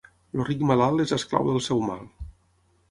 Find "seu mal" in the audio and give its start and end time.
1.69-2.05